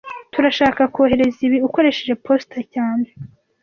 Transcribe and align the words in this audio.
Turashaka 0.33 0.81
kohereza 0.93 1.39
ibi 1.47 1.57
ukoresheje 1.67 2.13
posita 2.25 2.59
cyane 2.73 3.07